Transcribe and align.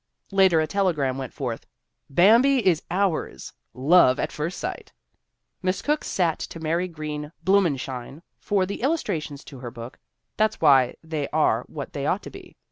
Later 0.31 0.59
a 0.59 0.65
telegram 0.65 1.19
went 1.19 1.31
forth: 1.31 1.67
"Bambi 2.09 2.65
is 2.65 2.81
ours. 2.89 3.53
Love 3.71 4.19
at 4.19 4.31
first 4.31 4.57
sight." 4.59 4.91
Miss 5.61 5.83
Cooke 5.83 6.03
sat 6.03 6.39
to 6.39 6.59
Mary 6.59 6.87
Green 6.87 7.31
Blumenschein 7.45 8.23
for 8.39 8.65
the 8.65 8.81
illustrations 8.81 9.43
to 9.43 9.59
her 9.59 9.69
book; 9.69 9.99
that's 10.37 10.59
why 10.59 10.95
they 11.03 11.27
are 11.27 11.65
what 11.67 11.93
MARJORIE 11.93 11.93
BENTON 11.93 11.93
COOKE 11.93 11.93
243 11.93 11.93
they 12.01 12.05
ought 12.07 12.23
to 12.23 12.29
be. 12.31 12.55